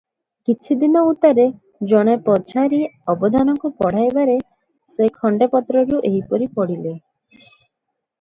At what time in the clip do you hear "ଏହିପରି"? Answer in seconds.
6.11-6.49